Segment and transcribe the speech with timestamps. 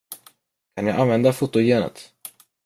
[0.75, 2.13] Kan jag använda fotogenet?